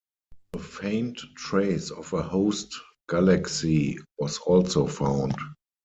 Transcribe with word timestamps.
A 0.53 0.57
faint 0.57 1.19
trace 1.35 1.91
of 1.91 2.11
a 2.13 2.23
host 2.23 2.73
galaxy 3.07 3.99
was 4.17 4.39
also 4.39 4.87
found. 4.87 5.35